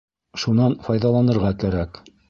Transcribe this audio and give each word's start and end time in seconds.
Шунан 0.43 0.75
файҙаланырға 0.87 1.53
кәрәк. 1.67 2.03